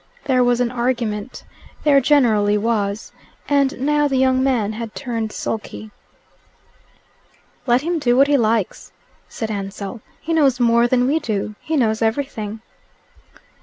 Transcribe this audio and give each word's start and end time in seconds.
There 0.23 0.43
was 0.43 0.59
an 0.59 0.71
argument 0.71 1.43
there 1.83 2.01
generally 2.01 2.57
was 2.57 3.11
and 3.47 3.79
now 3.79 4.07
the 4.07 4.17
young 4.17 4.43
man 4.43 4.73
had 4.73 4.95
turned 4.95 5.31
sulky. 5.31 5.91
"Let 7.67 7.81
him 7.81 7.99
do 7.99 8.17
what 8.17 8.25
he 8.27 8.35
likes," 8.35 8.91
said 9.29 9.51
Ansell. 9.51 10.01
"He 10.19 10.33
knows 10.33 10.59
more 10.59 10.87
than 10.87 11.05
we 11.05 11.19
do. 11.19 11.53
He 11.61 11.77
knows 11.77 12.01
everything." 12.01 12.61